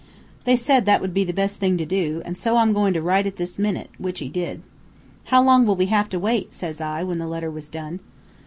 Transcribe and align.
They 0.45 0.55
said 0.55 0.87
that 0.87 0.99
would 0.99 1.13
be 1.13 1.23
the 1.23 1.31
best 1.31 1.57
thing 1.57 1.77
to 1.77 1.85
do, 1.85 2.23
an 2.25 2.33
so 2.33 2.57
I'm 2.57 2.73
goin' 2.73 2.91
to 2.95 3.01
write 3.03 3.27
it 3.27 3.35
this 3.35 3.59
minute,' 3.59 3.91
which 3.99 4.17
he 4.17 4.29
did. 4.29 4.63
"'How 5.25 5.43
long 5.43 5.63
will 5.63 5.75
we 5.75 5.85
have 5.93 6.09
to 6.09 6.17
wait?' 6.17 6.55
says 6.55 6.81
I, 6.81 7.03
when 7.03 7.19
the 7.19 7.27
letter 7.27 7.51
was 7.51 7.69
done. 7.69 7.99